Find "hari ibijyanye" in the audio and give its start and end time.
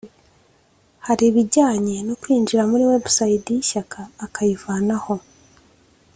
1.05-1.95